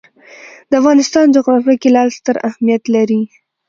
د 0.69 0.71
افغانستان 0.81 1.25
جغرافیه 1.35 1.75
کې 1.81 1.89
لعل 1.95 2.09
ستر 2.17 2.35
اهمیت 2.49 2.83
لري. 2.95 3.21